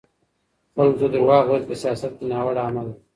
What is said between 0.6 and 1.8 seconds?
خلګو ته درواغ ويل په